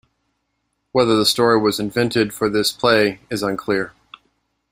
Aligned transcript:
Whether 0.93 1.15
the 1.15 1.27
story 1.27 1.59
was 1.61 1.79
invented 1.79 2.33
for 2.33 2.49
this 2.49 2.71
play 2.71 3.19
is 3.29 3.43
unclear. 3.43 3.93